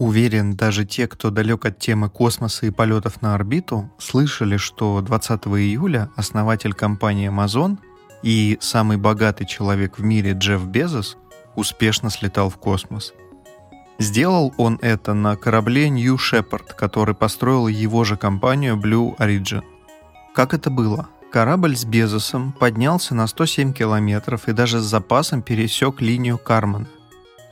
[0.00, 5.46] Уверен, даже те, кто далек от темы космоса и полетов на орбиту, слышали, что 20
[5.48, 7.76] июля основатель компании Amazon
[8.22, 11.18] и самый богатый человек в мире Джефф Безос
[11.54, 13.12] успешно слетал в космос.
[13.98, 19.62] Сделал он это на корабле New Shepard, который построил его же компанию Blue Origin.
[20.34, 21.10] Как это было?
[21.30, 26.86] Корабль с Безосом поднялся на 107 километров и даже с запасом пересек линию Кармана.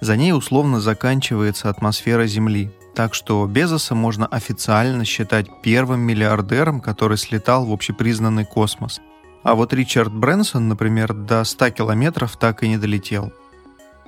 [0.00, 7.16] За ней условно заканчивается атмосфера Земли, так что Безоса можно официально считать первым миллиардером, который
[7.16, 9.00] слетал в общепризнанный космос.
[9.42, 13.32] А вот Ричард Брэнсон, например, до 100 километров так и не долетел.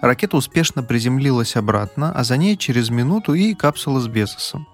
[0.00, 4.66] Ракета успешно приземлилась обратно, а за ней через минуту и капсула с Безосом.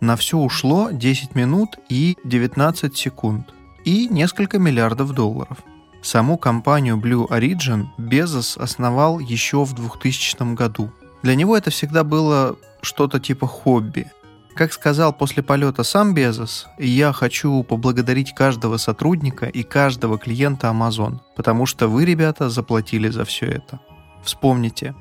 [0.00, 3.52] На все ушло 10 минут и 19 секунд–
[3.84, 5.58] и несколько миллиардов долларов.
[6.02, 10.90] Саму компанию Blue Origin Безос основал еще в 2000 году.
[11.22, 14.10] Для него это всегда было что-то типа хобби.
[14.54, 21.20] Как сказал после полета сам Безос, я хочу поблагодарить каждого сотрудника и каждого клиента Amazon,
[21.36, 23.80] потому что вы, ребята, заплатили за все это.
[24.24, 24.94] Вспомните,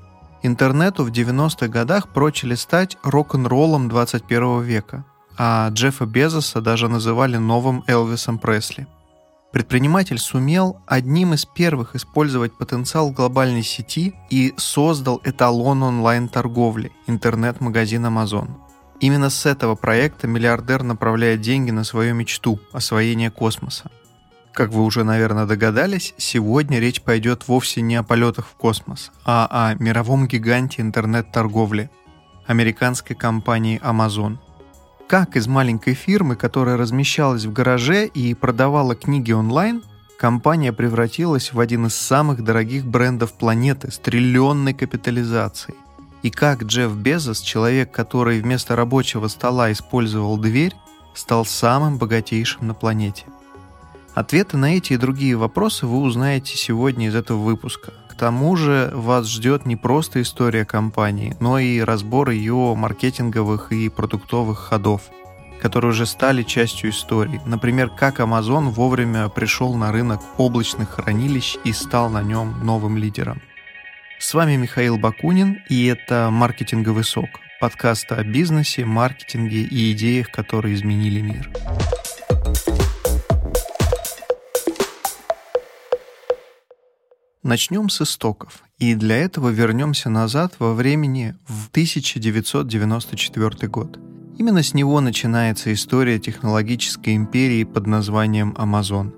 [0.43, 5.05] интернету в 90-х годах прочили стать рок-н-роллом 21 века
[5.41, 8.87] а Джеффа Безоса даже называли новым Элвисом Пресли.
[9.52, 18.50] Предприниматель сумел одним из первых использовать потенциал глобальной сети и создал эталон онлайн-торговли– интернет-магазин Amazon.
[19.00, 23.89] Именно с этого проекта миллиардер направляет деньги на свою мечту– освоение космоса.
[24.53, 29.47] Как вы уже, наверное, догадались, сегодня речь пойдет вовсе не о полетах в космос, а
[29.50, 31.89] о мировом гиганте интернет-торговли–
[32.45, 34.38] американской компании Amazon–
[35.09, 39.81] как из маленькой фирмы, которая размещалась в гараже и продавала книги онлайн,
[40.19, 45.75] компания превратилась в один из самых дорогих брендов планеты с триллионной капитализацией.
[46.21, 50.75] И как Джефф Безос, человек, который вместо рабочего стола использовал дверь,
[51.15, 53.25] стал самым богатейшим на планете.
[54.13, 59.27] Ответы на эти и другие вопросы вы узнаете сегодня из этого выпуска тому же вас
[59.30, 65.03] ждет не просто история компании, но и разбор ее маркетинговых и продуктовых ходов,
[65.61, 67.39] которые уже стали частью истории.
[67.45, 73.41] Например, как Amazon вовремя пришел на рынок облачных хранилищ и стал на нем новым лидером.
[74.19, 77.29] С вами Михаил Бакунин, и это «Маркетинговый сок»–
[77.61, 81.49] подкаст о бизнесе, маркетинге и идеях, которые изменили мир.
[87.49, 93.99] Начнем с истоков, и для этого вернемся назад во времени в 1994 год.
[94.37, 99.11] Именно с него начинается история технологической империи под названием Amazon.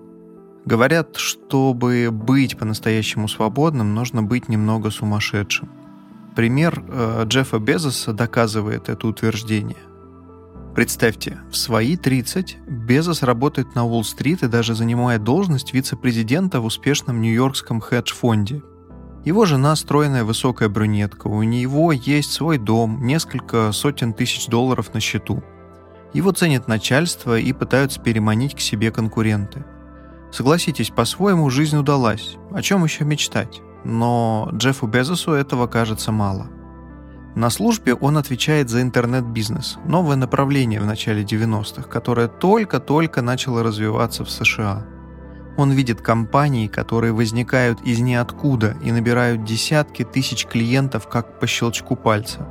[0.64, 5.70] Говорят, чтобы быть по-настоящему свободным, нужно быть немного сумасшедшим.
[6.34, 9.76] Пример э, Джеффа Безоса доказывает это утверждение.
[10.74, 17.20] Представьте, в свои 30 Безос работает на Уолл-стрит и даже занимает должность вице-президента в успешном
[17.20, 18.64] нью-йоркском хедж-фонде.
[19.26, 25.02] Его жена стройная высокая брюнетка, у него есть свой дом, несколько сотен тысяч долларов на
[25.02, 25.44] счету.
[26.14, 29.66] Его ценит начальство и пытаются переманить к себе конкуренты.
[30.32, 33.62] Согласитесь, по-своему жизнь удалась, о чем еще мечтать?
[33.84, 36.48] Но Джеффу Безосу этого кажется мало–
[37.36, 44.26] на службе он отвечает за интернет-бизнес, новое направление в начале 90-х, которое только-только начало развиваться
[44.26, 44.86] в США.
[45.56, 51.96] Он видит компании, которые возникают из ниоткуда и набирают десятки тысяч клиентов как по щелчку
[51.96, 52.48] пальца.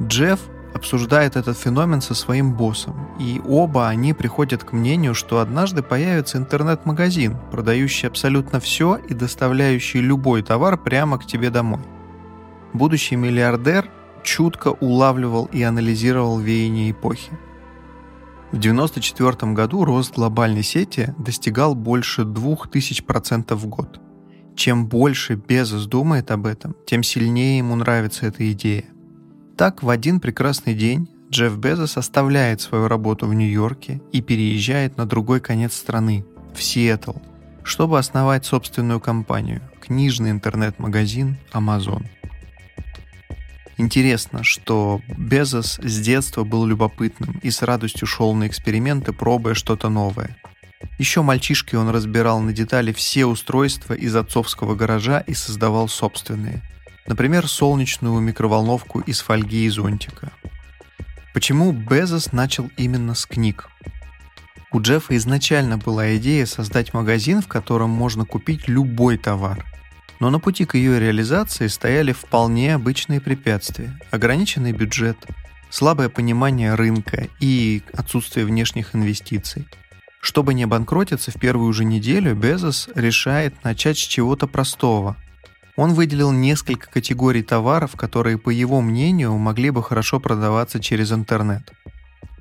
[0.00, 0.38] Джефф
[0.74, 6.38] обсуждает этот феномен со своим боссом, и оба они приходят к мнению, что однажды появится
[6.38, 11.80] интернет-магазин, продающий абсолютно все и доставляющий любой товар прямо к тебе домой–
[12.72, 13.90] будущий миллиардер
[14.22, 17.30] чутко улавливал и анализировал веяния эпохи.
[18.52, 24.00] В 1994 году рост глобальной сети достигал больше 2000% в год.
[24.54, 28.84] Чем больше Безос думает об этом, тем сильнее ему нравится эта идея.
[29.56, 35.06] Так, в один прекрасный день Джефф Безос оставляет свою работу в Нью-Йорке и переезжает на
[35.06, 37.12] другой конец страны, в Сиэтл,
[37.62, 42.04] чтобы основать собственную компанию– книжный интернет-магазин Amazon–
[43.78, 49.88] Интересно, что Безос с детства был любопытным и с радостью шел на эксперименты, пробуя что-то
[49.88, 50.36] новое.
[50.98, 56.62] Еще мальчишкой он разбирал на детали все устройства из отцовского гаража и создавал собственные.
[57.06, 60.32] Например, солнечную микроволновку из фольги и зонтика.
[61.32, 63.68] Почему Безос начал именно с книг?
[64.70, 69.64] У Джеффа изначально была идея создать магазин, в котором можно купить любой товар–
[70.22, 73.98] Но на пути к ее реализации стояли вполне обычные препятствия.
[74.12, 75.16] Ограниченный бюджет,
[75.68, 79.66] слабое понимание рынка и отсутствие внешних инвестиций.
[80.20, 85.16] Чтобы не обанкротиться в первую же неделю, Безос решает начать с чего-то простого.
[85.74, 91.72] Он выделил несколько категорий товаров, которые, по его мнению, могли бы хорошо продаваться через интернет.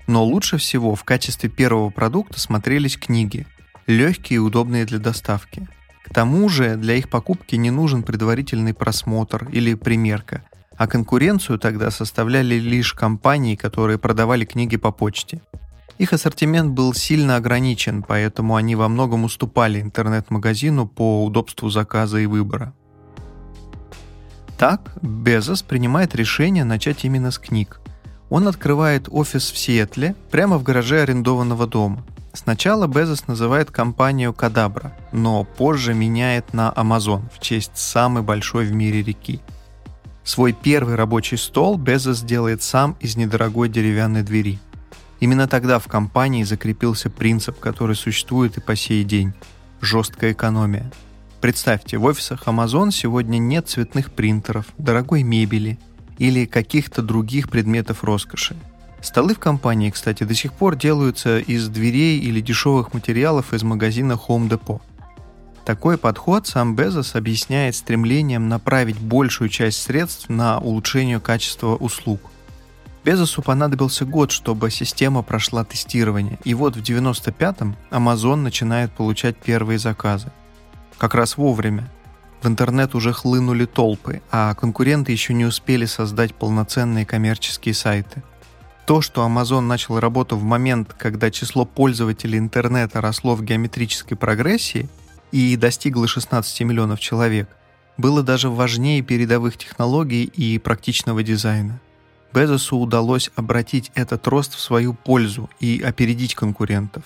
[0.06, 3.48] Но лучше всего в качестве первого продукта смотрелись книги,
[3.88, 5.68] легкие и удобные для доставки–
[6.12, 10.44] к тому же для их покупки не нужен предварительный просмотр или примерка,
[10.75, 15.42] а конкуренцию тогда составляли лишь компании, которые продавали книги по почте.
[16.00, 22.25] Их ассортимент был сильно ограничен, поэтому они во многом уступали интернет-магазину по удобству заказа и
[22.25, 22.74] выбора.
[24.58, 27.80] Так, Безос принимает решение начать именно с книг.
[28.30, 32.04] Он открывает офис в Сиэтле прямо в гараже арендованного дома.
[32.33, 38.72] Сначала Безос называет компанию Кадабра, но позже меняет на Amazon в честь самой большой в
[38.72, 39.42] мире реки.
[40.24, 44.60] Свой первый рабочий стол Безос делает сам из недорогой деревянной двери.
[45.19, 49.34] Именно тогда в компании закрепился принцип, который существует и по сей день–
[49.81, 50.89] жесткая экономия.
[51.42, 55.80] Представьте, в офисах Amazon сегодня нет цветных принтеров, дорогой мебели
[56.18, 58.56] или каких-то других предметов роскоши–
[59.01, 64.13] Столы в компании, кстати, до сих пор делаются из дверей или дешевых материалов из магазина
[64.13, 64.80] Home Depot.
[65.65, 72.21] Такой подход сам Безос объясняет стремлением направить большую часть средств на улучшение качества услуг.
[73.03, 79.80] Безосу понадобился год, чтобы система прошла тестирование, и вот в 95-м Amazon начинает получать первые
[79.80, 80.31] заказы.
[81.00, 81.89] Как раз вовремя.
[82.44, 88.21] В интернет уже хлынули толпы, а конкуренты еще не успели создать полноценные коммерческие сайты–
[88.91, 94.89] то, что Amazon начал работу в момент, когда число пользователей интернета росло в геометрической прогрессии
[95.31, 97.47] и достигло 16 миллионов человек,
[97.95, 101.79] было даже важнее передовых технологий и практичного дизайна.
[102.33, 107.03] Безосу удалось обратить этот рост в свою пользу и опередить конкурентов.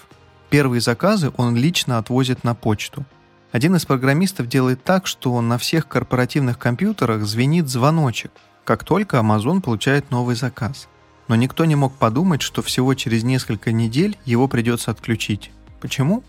[0.49, 3.05] Первые заказы он лично отвозит на почту.
[3.51, 8.31] Один из программистов делает так, что на всех корпоративных компьютерах звенит звоночек,
[8.63, 10.87] как только Amazon получает новый заказ–
[11.27, 15.51] но никто не мог подумать, что всего через несколько недель его придется отключить.
[15.81, 16.23] Почему?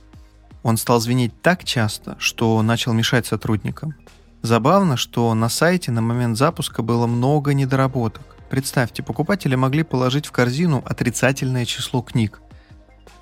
[0.62, 3.94] Он стал звенеть так часто, что начал мешать сотрудникам.
[4.42, 8.22] Забавно, что на сайте на момент запуска было много недоработок.
[8.50, 12.40] Представьте, покупатели могли положить в корзину отрицательное число книг.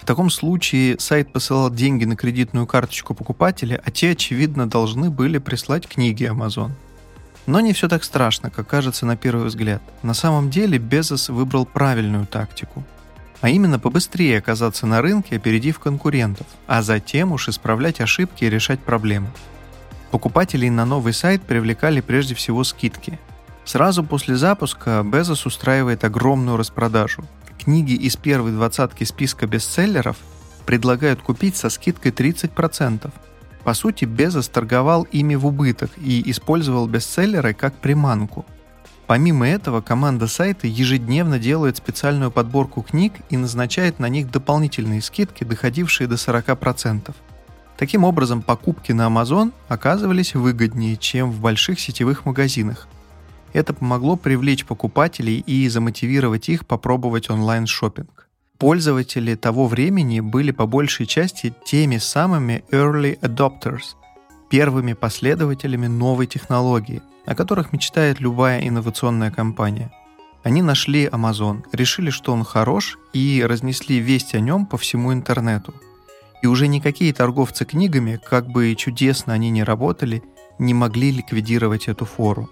[0.01, 5.39] В таком случае сайт посылал деньги на кредитную карточку покупателя, а те, очевидно, должны были
[5.39, 6.73] прислать книги Amazon.
[7.47, 9.83] Но не все так страшно, как кажется на первый взгляд.
[10.03, 12.83] На самом деле Безос выбрал правильную тактику.
[13.41, 18.81] А именно побыстрее оказаться на рынке, опередив конкурентов, а затем уж исправлять ошибки и решать
[18.81, 19.29] проблемы.
[20.11, 23.19] Покупателей на новый сайт привлекали прежде всего скидки.
[23.65, 27.25] Сразу после запуска Безос устраивает огромную распродажу.
[27.59, 30.17] Книги из первой двадцатки списка бестселлеров
[30.65, 33.11] предлагают купить со скидкой 30%,
[33.65, 38.45] по сути, Безос торговал ими в убыток и использовал бестселлеры как приманку.
[39.07, 45.45] Помимо этого, команда сайта ежедневно делает специальную подборку книг и назначает на них дополнительные скидки,
[45.45, 47.15] доходившие до 40%.
[47.77, 52.87] Таким образом, покупки на Amazon оказывались выгоднее, чем в больших сетевых магазинах.
[53.53, 58.24] Это помогло привлечь покупателей и замотивировать их попробовать онлайн-шоппинг
[58.65, 63.95] пользователи того времени были по большей части теми самыми early adopters,
[64.49, 69.93] первыми последователями новой технологии, о которых мечтает любая инновационная компания.
[70.45, 75.75] Они нашли Amazon, решили, что он хорош, и разнесли весть о нем по всему интернету.
[76.41, 80.23] И уже никакие торговцы книгами, как бы чудесно они ни работали,
[80.59, 82.49] не могли ликвидировать эту фору.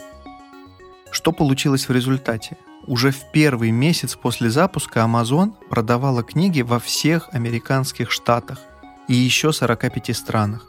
[1.11, 2.59] Что получилось в результате?
[2.87, 8.59] Уже в первый месяц после запуска Amazon продавала книги во всех американских штатах
[9.07, 10.67] и еще 45 странах.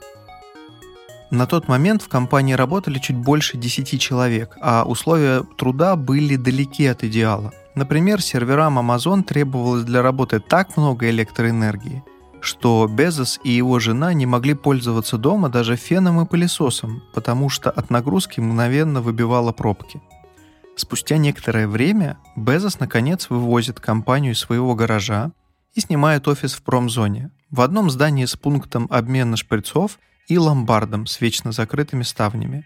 [1.31, 6.85] На тот момент в компании работали чуть больше 10 человек, а условия труда были далеки
[6.85, 7.51] от идеала.
[7.73, 12.03] Например, серверам Amazon требовалось для работы так много электроэнергии,
[12.39, 17.71] что Безос и его жена не могли пользоваться дома даже феном и пылесосом, потому что
[17.71, 19.99] от нагрузки мгновенно выбивало пробки–
[20.75, 25.31] Спустя некоторое время Безос наконец вывозит компанию из своего гаража
[25.75, 31.21] и снимает офис в промзоне, в одном здании с пунктом обмена шприцов и ломбардом с
[31.21, 32.65] вечно закрытыми ставнями.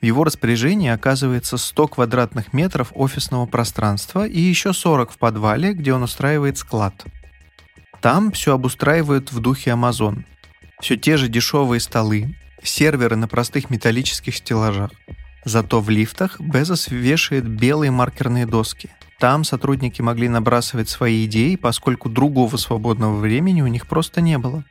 [0.00, 5.92] В его распоряжении оказывается 100 квадратных метров офисного пространства и еще 40 в подвале, где
[5.92, 7.04] он устраивает склад.
[8.00, 10.24] Там все обустраивают в духе Amazon.
[10.80, 14.90] Все те же дешевые столы, серверы на простых металлических стеллажах.
[15.44, 18.90] Зато в лифтах Безос вешает белые маркерные доски.
[19.18, 24.64] Там сотрудники могли набрасывать свои идеи, поскольку другого свободного времени у них просто не было.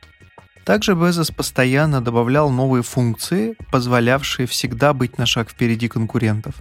[0.64, 6.54] Также Безос постоянно добавлял новые функции, позволявшие всегда быть на шаг впереди конкурентов.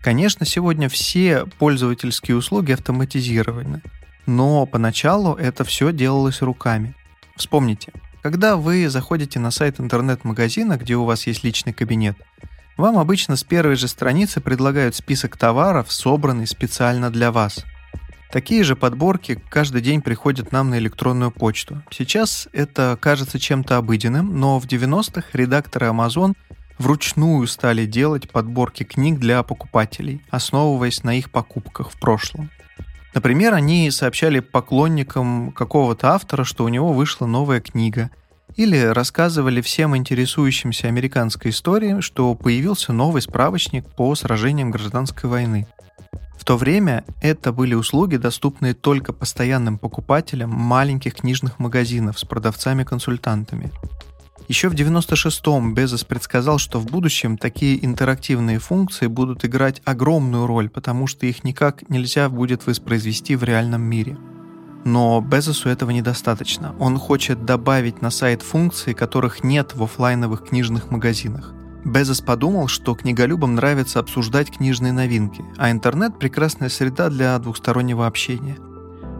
[0.00, 3.82] Конечно, сегодня все пользовательские услуги автоматизированы,
[4.26, 6.94] но поначалу это все делалось руками.
[7.36, 7.92] Вспомните,
[8.22, 12.16] когда вы заходите на сайт интернет-магазина, где у вас есть личный кабинет,
[12.76, 17.64] вам обычно с первой же страницы предлагают список товаров, собранный специально для вас.
[18.32, 21.82] Такие же подборки каждый день приходят нам на электронную почту.
[21.90, 26.32] Сейчас это кажется чем-то обыденным, но в 90-х редакторы Amazon
[26.78, 32.50] вручную стали делать подборки книг для покупателей, основываясь на их покупках в прошлом.
[33.14, 38.10] Например, они сообщали поклонникам какого-то автора, что у него вышла новая книга,
[38.56, 45.66] или рассказывали всем интересующимся американской историей, что появился новый справочник по сражениям гражданской войны–
[46.42, 53.70] в то время это были услуги, доступные только постоянным покупателям маленьких книжных магазинов с продавцами-консультантами.
[54.48, 60.68] Еще в 96-м Безос предсказал, что в будущем такие интерактивные функции будут играть огромную роль,
[60.68, 64.16] потому что их никак нельзя будет воспроизвести в реальном мире.
[64.84, 66.74] Но Безосу этого недостаточно.
[66.78, 71.52] Он хочет добавить на сайт функции, которых нет в офлайновых книжных магазинах.
[71.84, 78.56] Безос подумал, что книголюбам нравится обсуждать книжные новинки, а интернет– прекрасная среда для двухстороннего общения.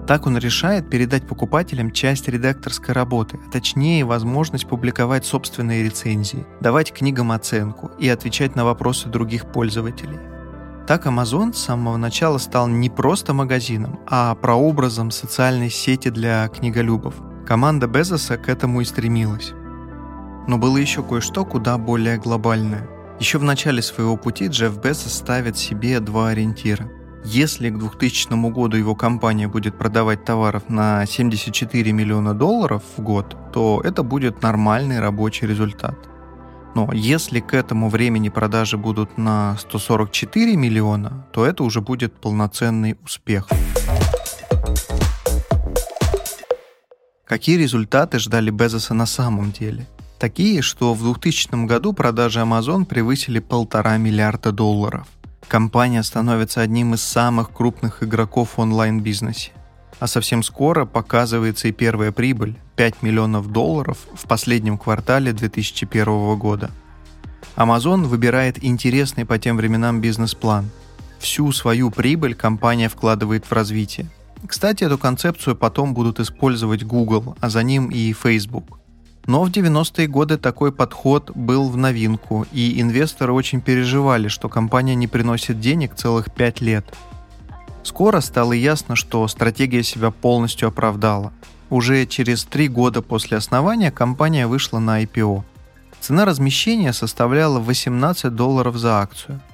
[0.06, 6.92] Так он решает передать покупателям часть редакторской работы, а точнее возможность публиковать собственные рецензии, давать
[6.92, 10.18] книгам оценку и отвечать на вопросы других пользователей.
[10.86, 17.14] Так Amazon с самого начала стал не просто магазином, а прообразом социальной сети для книголюбов.
[17.46, 19.52] Команда Безоса к этому и стремилась.
[20.48, 22.88] Но было еще кое-что куда более глобальное.
[23.20, 26.90] Еще в начале своего пути Джефф Безос ставит себе два ориентира.
[27.24, 33.36] Если к 2000 году его компания будет продавать товаров на 74 миллиона долларов в год,
[33.52, 35.96] то это будет нормальный рабочий результат.
[36.74, 42.96] Но если к этому времени продажи будут на 144 миллиона, то это уже будет полноценный
[43.04, 43.48] успех.
[47.26, 49.86] Какие результаты ждали Безоса на самом деле?
[50.18, 55.06] Такие, что в 2000 году продажи Amazon превысили полтора миллиарда долларов.
[55.48, 59.52] Компания становится одним из самых крупных игроков в онлайн-бизнесе.
[60.02, 66.72] А совсем скоро показывается и первая прибыль– 5 миллионов долларов в последнем квартале 2001 года.
[67.54, 70.70] Amazon выбирает интересный по тем временам бизнес-план.
[71.20, 74.08] Всю свою прибыль компания вкладывает в развитие.
[74.44, 78.80] Кстати, эту концепцию потом будут использовать Google, а за ним и Facebook–
[79.26, 84.96] но в 90-е годы такой подход был в новинку, и инвесторы очень переживали, что компания
[84.96, 86.92] не приносит денег целых 5 лет.
[87.82, 91.32] Скоро стало ясно, что стратегия себя полностью оправдала.
[91.70, 95.42] Уже через три года после основания компания вышла на IPO.
[96.00, 99.40] Цена размещения составляла 18 долларов за акцию–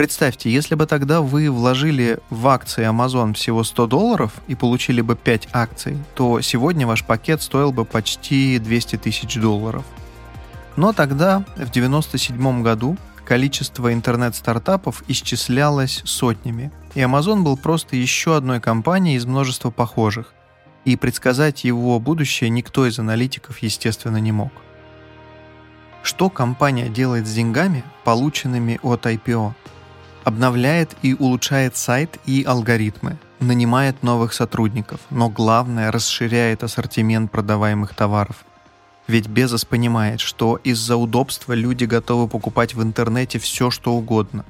[0.00, 5.14] Представьте, если бы тогда вы вложили в акции Amazon всего 100 долларов и получили бы
[5.14, 9.84] 5 акций, то сегодня ваш пакет стоил бы почти 200 тысяч долларов.
[10.76, 12.96] Но тогда, в 1997 году,
[13.30, 20.34] количество интернет-стартапов исчислялось сотнями, и Amazon был просто еще одной компанией из множества похожих,
[20.84, 24.50] и предсказать его будущее никто из аналитиков, естественно, не мог.
[26.02, 29.54] Что компания делает с деньгами, полученными от IPO?
[30.24, 38.44] обновляет и улучшает сайт и алгоритмы, нанимает новых сотрудников, но главное расширяет ассортимент продаваемых товаров.
[39.10, 44.44] Ведь Безос понимает, что из-за удобства люди готовы покупать в интернете все, что угодно.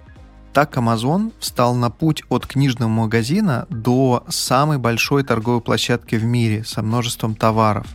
[0.52, 6.62] Так Amazon встал на путь от книжного магазина до самой большой торговой площадки в мире
[6.62, 7.86] со множеством товаров.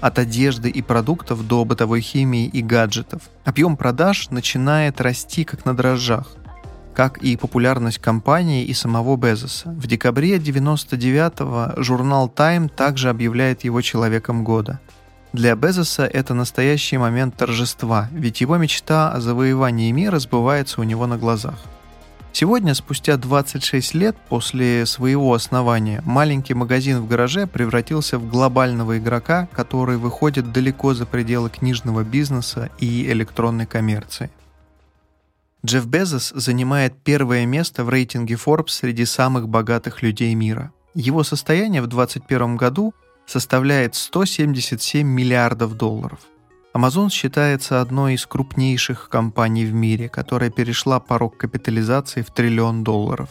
[0.00, 3.20] От одежды и продуктов до бытовой химии и гаджетов.
[3.44, 6.32] Объем продаж начинает расти как на дрожжах–
[6.98, 9.68] как и популярность компании и самого Безоса.
[9.68, 14.80] В декабре 1999-го журнал Time также объявляет его человеком года.
[15.38, 21.06] Для Безоса это настоящий момент торжества, ведь его мечта о завоевании мира сбывается у него
[21.06, 21.60] на глазах.
[22.32, 29.48] Сегодня, спустя 26 лет после своего основания, маленький магазин в гараже превратился в глобального игрока,
[29.52, 34.30] который выходит далеко за пределы книжного бизнеса и электронной коммерции.
[35.64, 40.72] Джефф Безос занимает первое место в рейтинге Forbes среди самых богатых людей мира.
[40.94, 42.92] Его состояние в 2021 году
[43.28, 46.20] составляет 177 миллиардов долларов.
[46.74, 53.28] Amazon считается одной из крупнейших компаний в мире, которая перешла порог капитализации в триллион долларов.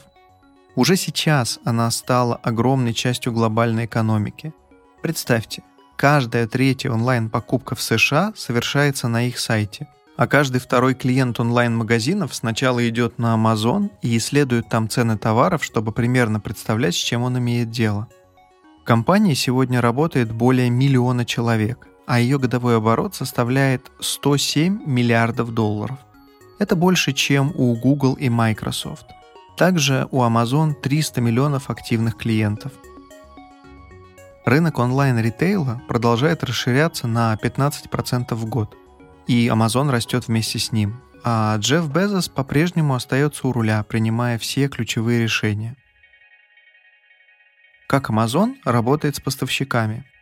[0.76, 4.54] Уже сейчас она стала огромной частью глобальной экономики.
[5.02, 5.64] Представьте,
[5.96, 9.88] каждая третья онлайн-покупка в США совершается на их сайте,
[10.18, 15.92] а каждый второй клиент онлайн-магазинов сначала идет на Amazon и исследует там цены товаров, чтобы
[15.92, 18.08] примерно представлять, с чем он имеет дело.
[18.88, 25.98] Компании сегодня работает более миллиона человек, а ее годовой оборот составляет 107 миллиардов долларов.
[26.58, 29.06] Это больше, чем у Google и Microsoft.
[29.58, 32.72] Также у Amazon 300 миллионов активных клиентов.
[34.46, 38.74] Рынок онлайн-ритейла продолжает расширяться на 15% в год,
[39.28, 44.70] и Amazon растет вместе с ним, а Джефф Безос по-прежнему остается у руля, принимая все
[44.70, 45.76] ключевые решения.
[47.88, 50.06] Как Amazon работает с поставщиками–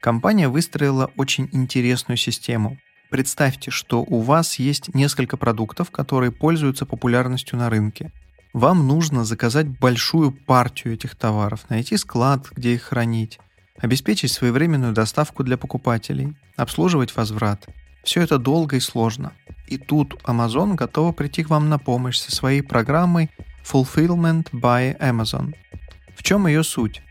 [0.00, 2.78] Компания выстроила очень интересную систему.
[3.10, 8.10] Представьте, что у вас есть несколько продуктов, которые пользуются популярностью на рынке.
[8.54, 13.38] Вам нужно заказать большую партию этих товаров, найти склад, где их хранить,
[13.78, 17.68] обеспечить своевременную доставку для покупателей, обслуживать возврат.
[18.02, 19.34] Все это долго и сложно.
[19.66, 23.30] И тут Amazon готова прийти к вам на помощь со своей программой
[23.70, 25.54] Fulfillment by Amazon.
[26.16, 27.02] В чем ее суть?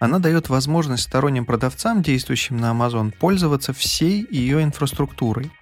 [0.00, 5.52] Она дает возможность сторонним продавцам, действующим на Amazon, пользоваться всей ее инфраструктурой.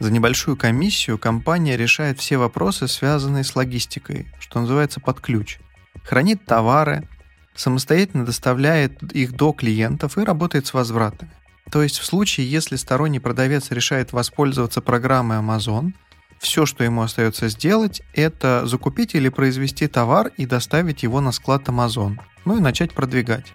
[0.00, 5.58] За небольшую комиссию компания решает все вопросы, связанные с логистикой, что называется под ключ.
[6.02, 7.08] Хранит товары,
[7.54, 11.30] самостоятельно доставляет их до клиентов и работает с возвратами.
[11.70, 15.92] То есть в случае, если сторонний продавец решает воспользоваться программой Amazon,
[16.40, 21.68] все, что ему остается сделать, это закупить или произвести товар и доставить его на склад
[21.68, 23.54] Amazon– ну и начать продвигать.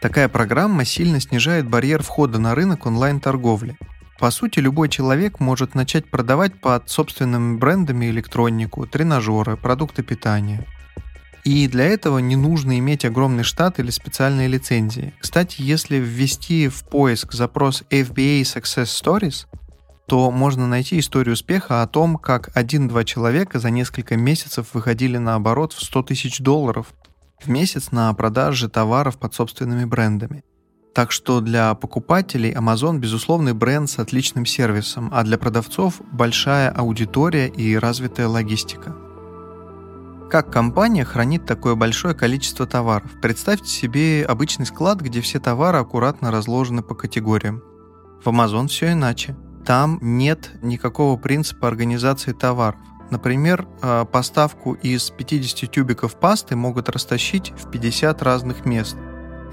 [0.00, 3.76] Такая программа сильно снижает барьер входа на рынок онлайн-торговли.
[4.18, 10.66] По сути, любой человек может начать продавать под собственными брендами электронику, тренажеры, продукты питания.
[11.44, 15.14] И для этого не нужно иметь огромный штат или специальные лицензии.
[15.18, 19.46] Кстати, если ввести в поиск запрос FBA Success Stories,
[20.06, 25.34] то можно найти историю успеха о том, как один-два человека за несколько месяцев выходили на
[25.34, 26.88] оборот в 100 тысяч долларов
[27.42, 30.44] в месяц на продаже товаров под собственными брендами.
[30.94, 37.48] Так что для покупателей Amazon безусловный бренд с отличным сервисом, а для продавцов большая аудитория
[37.48, 38.94] и развитая логистика.
[40.30, 43.10] Как компания хранит такое большое количество товаров?
[43.20, 47.62] Представьте себе обычный склад, где все товары аккуратно разложены по категориям.
[48.24, 49.36] В Amazon все иначе.
[49.64, 52.80] Там нет никакого принципа организации товаров.
[53.10, 58.96] Например, э, поставку из 50 тюбиков пасты могут растащить в 50 разных мест.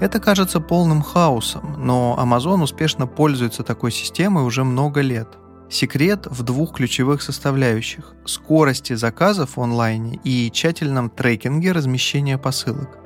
[0.00, 5.28] Это кажется полным хаосом, но Amazon успешно пользуется такой системой уже много лет.
[5.68, 12.96] Секрет в двух ключевых составляющих– скорости заказов в онлайне и тщательном трекинге размещения посылок.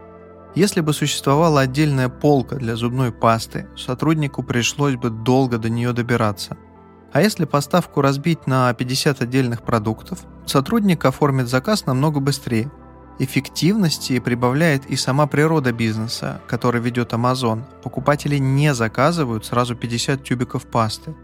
[0.55, 6.59] Если бы существовала отдельная полка для зубной пасты, сотруднику пришлось бы долго до нее добираться–
[7.12, 12.70] а если поставку разбить на 50 отдельных продуктов, сотрудник оформит заказ намного быстрее.
[13.18, 17.62] Эффективности прибавляет и сама природа бизнеса, который ведет Amazon.
[17.83, 21.14] Покупатели не заказывают сразу 50 тюбиков пасты.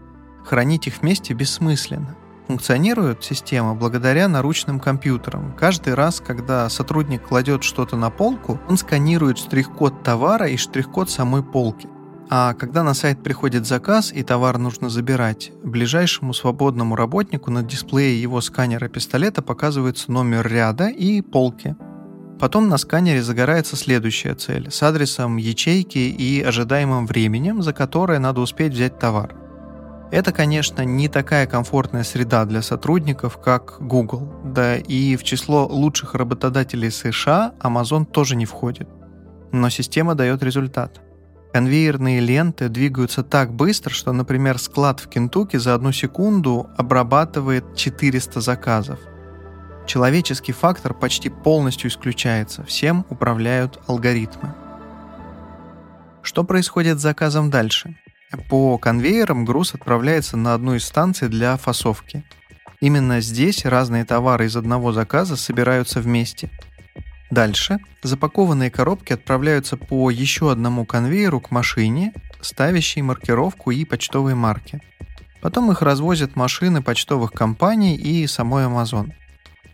[0.45, 2.15] Хранить их вместе бессмысленно.
[2.47, 5.53] Функционирует система благодаря наручным компьютерам.
[5.57, 11.43] Каждый раз, когда сотрудник кладет что-то на полку, он сканирует штрих-код товара и штрих-код самой
[11.43, 11.89] полки.
[12.31, 18.21] А когда на сайт приходит заказ и товар нужно забирать, ближайшему свободному работнику на дисплее
[18.21, 21.75] его сканера пистолета показывается номер ряда и полки.
[22.39, 28.41] Потом на сканере загорается следующая цель с адресом ячейки и ожидаемым временем, за которое надо
[28.41, 29.35] успеть взять товар.
[30.11, 36.13] Это, конечно, не такая комфортная среда для сотрудников, как Google, да и в число лучших
[36.13, 38.87] работодателей США Amazon тоже не входит.
[39.51, 41.01] Но система дает результат–
[41.51, 48.39] Конвейерные ленты двигаются так быстро, что, например, склад в Кентукки за одну секунду обрабатывает 400
[48.39, 48.99] заказов.
[49.87, 54.53] Человеческий фактор почти полностью исключается, всем управляют алгоритмы.
[56.21, 57.97] Что происходит с заказом дальше?
[58.49, 62.23] По конвейерам груз отправляется на одну из станций для фасовки.
[62.79, 66.51] Именно здесь разные товары из одного заказа собираются вместе–
[67.29, 74.81] Дальше запакованные коробки отправляются по еще одному конвейеру к машине, ставящей маркировку и почтовые марки.
[75.41, 79.11] Потом их развозят машины почтовых компаний и самой Amazon.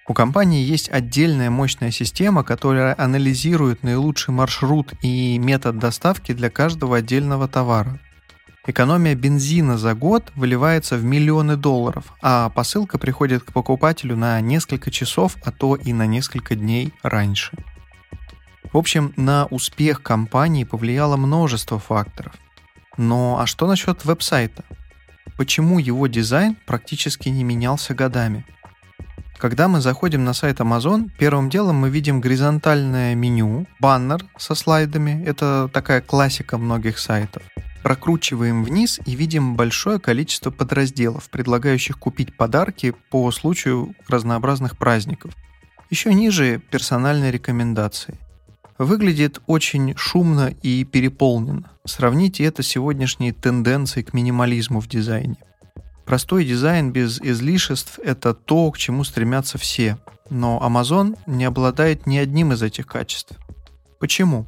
[0.07, 6.97] У компании есть отдельная мощная система, которая анализирует наилучший маршрут и метод доставки для каждого
[6.97, 7.99] отдельного товара.
[8.67, 14.89] Экономия бензина за год выливается в миллионы долларов, а посылка приходит к покупателю на несколько
[14.89, 17.51] часов, а то и на несколько дней раньше.
[18.73, 22.33] В общем, на успех компании повлияло множество факторов.
[22.97, 24.63] Но а что насчет веб-сайта?
[25.37, 28.47] Почему его дизайн практически не менялся годами?
[29.37, 35.23] Когда мы заходим на сайт Amazon, первым делом мы видим горизонтальное меню, баннер со слайдами,
[35.23, 37.43] это такая классика многих сайтов–
[37.85, 45.35] Прокручиваем вниз и видим большое количество подразделов, предлагающих купить подарки по случаю разнообразных праздников.
[45.91, 48.17] Еще ниже персональные рекомендации.
[48.79, 51.69] Выглядит очень шумно и переполнено.
[51.85, 55.37] Сравните это с сегодняшней тенденцией к минимализму в дизайне.
[56.05, 59.99] Простой дизайн без излишеств– это то, к чему стремятся все.
[60.31, 63.37] Но Amazon не обладает ни одним из этих качеств.
[63.99, 64.47] Почему?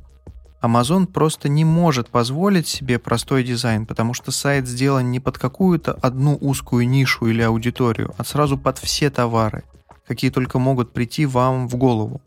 [0.62, 5.94] Amazon просто не может позволить себе простой дизайн, потому что сайт сделан не под какую-то
[6.02, 9.64] одну узкую нишу или аудиторию, а сразу под все товары,
[10.08, 12.22] какие только могут прийти вам в голову.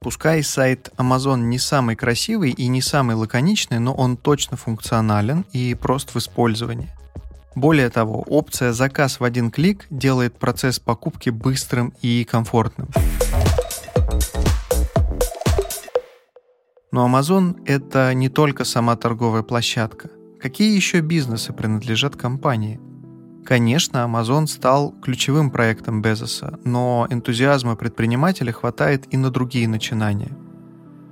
[0.00, 5.74] Пускай сайт Amazon не самый красивый и не самый лаконичный, но он точно функционален и
[5.74, 6.90] прост в использовании.
[7.54, 12.88] Более того, опция «Заказ в один клик» делает процесс покупки быстрым и комфортным.
[16.94, 20.10] Но Amazon— это не только сама торговая площадка.
[20.38, 22.80] Какие еще бизнесы принадлежат компании?
[23.44, 30.36] Конечно, Amazon стал ключевым проектом Безоса, но энтузиазма предпринимателя хватает и на другие начинания.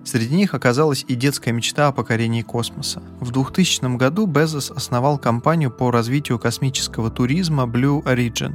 [0.04, 3.02] Среди них оказалась и детская мечта о покорении космоса.
[3.18, 8.52] В 2000 году Безос основал компанию по развитию космического туризма Blue Origin.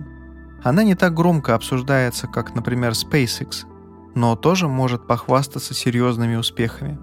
[0.63, 3.66] Она не так громко обсуждается, как, например, SpaceX,
[4.16, 6.98] но тоже может похвастаться серьезными успехами.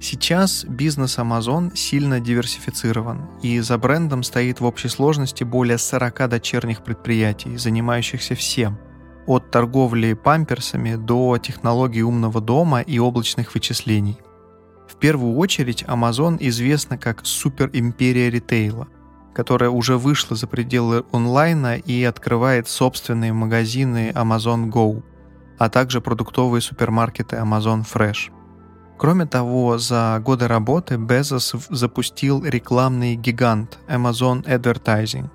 [0.00, 6.82] Сейчас бизнес Amazon сильно диверсифицирован, и за брендом стоит в общей сложности более 40 дочерних
[6.82, 8.78] предприятий, занимающихся всем–
[9.26, 14.18] от торговли памперсами до технологий умного дома и облачных вычислений.
[14.88, 18.88] В первую очередь Amazon известна как суперимперия ритейла,
[19.34, 25.02] которая уже вышла за пределы онлайна и открывает собственные магазины Amazon Go,
[25.58, 28.30] а также продуктовые супермаркеты Amazon Fresh–
[28.96, 35.30] Кроме того, за годы работы Безос запустил рекламный гигант Amazon Advertising,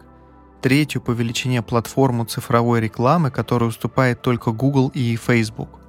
[0.61, 5.79] третью по величине платформу цифровой рекламы, которая уступает только Google и Facebook.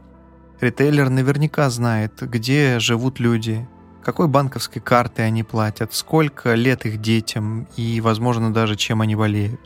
[0.60, 3.66] Ритейлер наверняка знает, где живут люди,
[4.02, 9.60] какой банковской картой они платят, сколько лет их детям и, возможно, даже чем они болеют.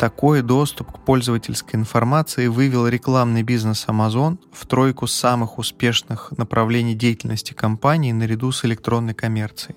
[0.00, 7.52] Такой доступ к пользовательской информации вывел рекламный бизнес Amazon в тройку самых успешных направлений деятельности
[7.52, 9.76] компании наряду с электронной коммерцией.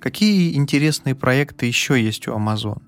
[0.00, 2.82] Какие интересные проекты еще есть у Amazon?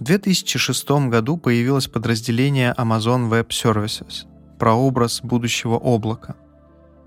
[0.00, 4.26] В 2006 году появилось подразделение Amazon Web Services,
[4.58, 6.34] прообраз будущего облака–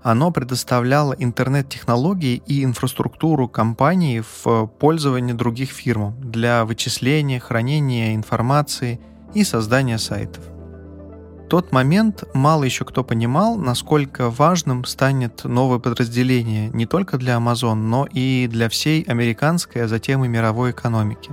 [0.02, 9.00] оно предоставляло интернет-технологии и инфраструктуру компании в пользование других фирм для вычисления, хранения информации
[9.34, 10.44] и создания сайтов.
[11.44, 17.34] В тот момент мало еще кто понимал, насколько важным станет новое подразделение не только для
[17.34, 21.30] Amazon, но и для всей американской, а затем и мировой экономики.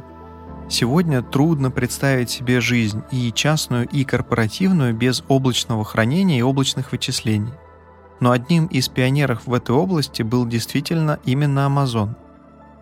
[0.70, 7.54] Сегодня трудно представить себе жизнь и частную, и корпоративную без облачного хранения и облачных вычислений–
[8.20, 12.16] но одним из пионеров в этой области был действительно именно Amazon.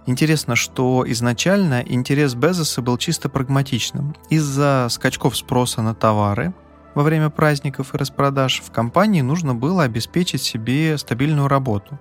[0.08, 4.16] Интересно, что изначально интерес Безоса был чисто прагматичным.
[4.30, 6.54] Из-за скачков спроса на товары
[6.94, 12.00] во время праздников и распродаж в компании нужно было обеспечить себе стабильную работу.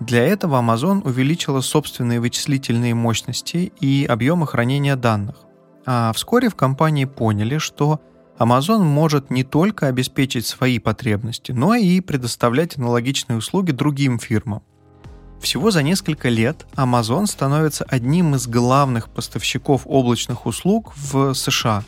[0.00, 5.36] Для этого Amazon увеличила собственные вычислительные мощности и объемы хранения данных.
[5.86, 8.00] А вскоре в компании поняли, что
[8.38, 14.62] Amazon может не только обеспечить свои потребности, но и предоставлять аналогичные услуги другим фирмам.
[15.40, 21.84] Всего за несколько лет Amazon становится одним из главных поставщиков облачных услуг в США.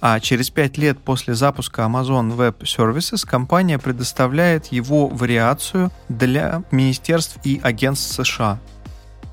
[0.00, 7.38] А через пять лет после запуска Amazon Web Services компания предоставляет его вариацию для министерств
[7.44, 8.60] и агентств США–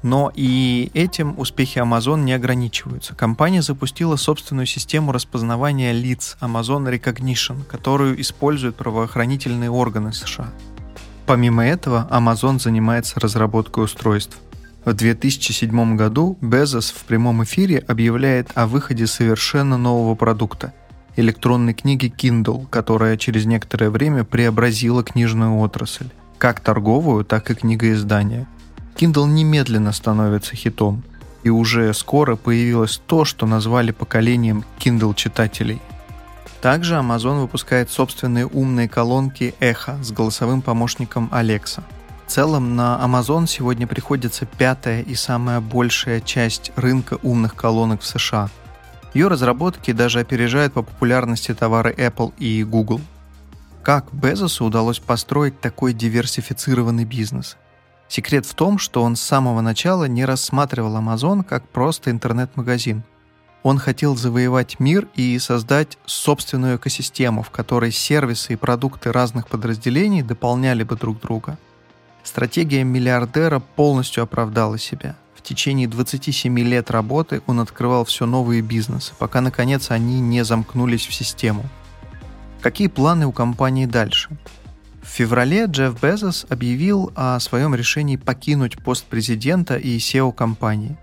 [0.03, 3.15] но и этим успехи Amazon не ограничиваются.
[3.15, 10.51] Компания запустила собственную систему распознавания лиц Amazon Recognition, которую используют правоохранительные органы США.
[11.25, 14.37] Помимо этого, Amazon занимается разработкой устройств.
[14.83, 20.73] В 2007 году Безос в прямом эфире объявляет о выходе совершенно нового продукта–
[21.15, 28.45] электронной книги Kindle, которая через некоторое время преобразила книжную отрасль, как торговую, так и книгоиздание–
[28.95, 31.03] Kindle немедленно становится хитом.
[31.43, 35.81] и уже скоро появилось то, что назвали поколением Kindle-читателей.
[36.61, 41.83] Также Amazon выпускает собственные умные колонки Echo с голосовым помощником Alexa.
[42.25, 48.05] В целом на Amazon сегодня приходится пятая и самая большая часть рынка умных колонок в
[48.05, 48.49] США.
[49.13, 53.01] Ее разработки даже опережают по популярности товары Apple и Google.
[53.83, 57.57] Как Безосу удалось построить такой диверсифицированный бизнес?
[58.15, 63.01] Секрет в том, что он с самого начала не рассматривал Amazon как просто интернет-магазин.
[63.63, 70.21] Он хотел завоевать мир и создать собственную экосистему, в которой сервисы и продукты разных подразделений
[70.21, 71.57] дополняли бы друг друга.
[72.21, 75.15] Стратегия миллиардера полностью оправдала себя.
[75.33, 81.07] В течение 27 лет работы он открывал все новые бизнесы, пока наконец они не замкнулись
[81.07, 81.65] в систему.
[82.61, 84.29] Какие планы у компании дальше?
[85.03, 90.97] В феврале Джефф Безос объявил о своем решении покинуть пост президента и SEO компании.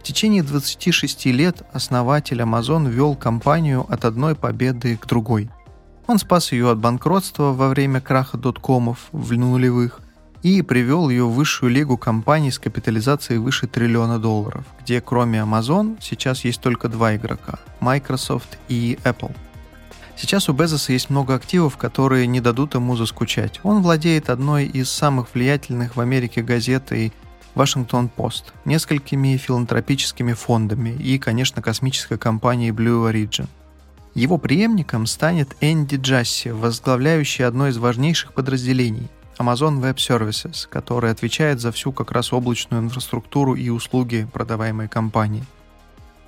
[0.00, 5.50] В течение 26 лет основатель Amazon вел компанию от одной победы к другой.
[6.06, 10.00] Он спас ее от банкротства во время краха доткомов в нулевых
[10.42, 15.96] и привел ее в высшую лигу компаний с капитализацией выше триллиона долларов, где кроме Amazon
[16.00, 19.34] сейчас есть только два игрока– Microsoft и Apple–
[20.20, 23.60] Сейчас у Безоса есть много активов, которые не дадут ему заскучать.
[23.62, 27.12] Он владеет одной из самых влиятельных в Америке газет и
[27.54, 33.46] Вашингтон Пост, несколькими филантропическими фондами и, конечно, космической компанией Blue Origin.
[34.14, 39.06] Его преемником станет Энди Джасси, возглавляющий одно из важнейших подразделений–
[39.38, 45.44] Amazon Web Services, который отвечает за всю как раз облачную инфраструктуру и услуги продаваемой компании–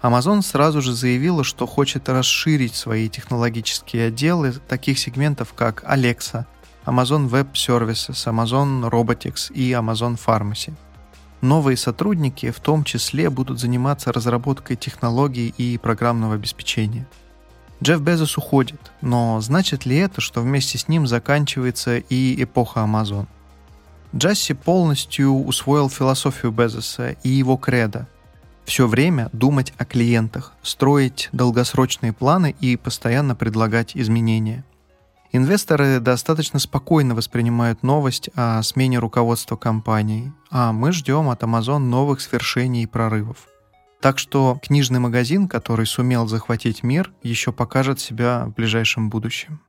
[0.02, 6.46] Amazon сразу же заявила, что хочет расширить свои технологические отделы таких сегментов, как Alexa,
[6.86, 10.72] Amazon Web Services, Amazon Robotics и Amazon Pharmacy.
[11.42, 17.06] Новые сотрудники в том числе будут заниматься разработкой технологий и программного обеспечения.
[17.82, 23.26] Джефф Безос уходит, но значит ли это, что вместе с ним заканчивается и эпоха Amazon?
[24.14, 28.08] Джасси полностью усвоил философию Безоса и его кредо–
[28.70, 34.64] все время думать о клиентах, строить долгосрочные планы и постоянно предлагать изменения.
[35.32, 42.20] Инвесторы достаточно спокойно воспринимают новость о смене руководства компании, а мы ждем от Amazon новых
[42.20, 43.48] свершений и прорывов.
[44.00, 49.60] Так что книжный магазин, который сумел захватить мир, еще покажет себя в ближайшем будущем.